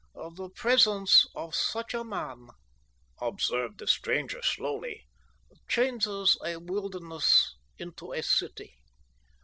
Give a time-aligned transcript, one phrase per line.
[0.35, 2.47] "The presence of such a man,"
[3.21, 5.05] observed the stranger slowly,
[5.69, 8.73] "changes a wilderness into a city.